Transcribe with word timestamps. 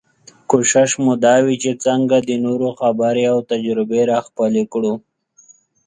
کوشش 0.51 0.89
مو 1.03 1.13
دا 1.25 1.35
وي 1.45 1.55
چې 1.63 1.71
څنګه 1.85 2.17
د 2.21 2.29
نورو 2.45 2.69
خبرې 2.79 3.23
او 3.31 3.37
تجربې 3.51 4.01
راخپلې 4.11 4.63
کړو. 4.73 4.93